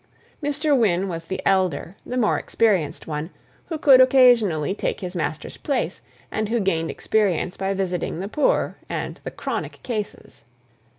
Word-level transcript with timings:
Mr. 0.43 0.75
Wynne 0.75 1.07
was 1.07 1.25
the 1.25 1.39
elder, 1.45 1.95
the 2.07 2.17
more 2.17 2.39
experienced 2.39 3.05
one, 3.05 3.29
who 3.67 3.77
could 3.77 4.01
occasionally 4.01 4.73
take 4.73 4.99
his 5.01 5.15
master's 5.15 5.57
place, 5.57 6.01
and 6.31 6.49
who 6.49 6.59
gained 6.59 6.89
experience 6.89 7.55
by 7.55 7.71
visiting 7.75 8.19
the 8.19 8.27
poor, 8.27 8.77
and 8.89 9.19
the 9.21 9.29
"chronic 9.29 9.79
cases." 9.83 10.43